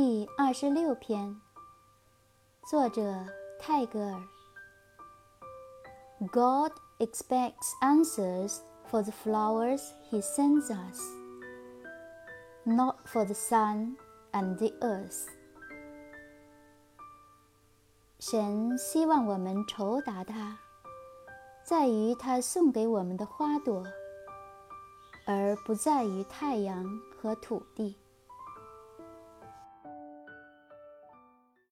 [0.00, 1.40] 第二十六篇
[2.70, 3.26] 作者
[3.58, 4.22] 泰戈尔
[6.30, 6.70] god
[7.00, 11.02] expects answers for the flowers he sends us
[12.62, 13.96] not for the sun
[14.30, 15.26] and the earth
[18.20, 20.60] 神希望我们酬答他
[21.64, 23.82] 在于他送给我们的花朵
[25.26, 26.86] 而不在于太阳
[27.20, 27.96] 和土地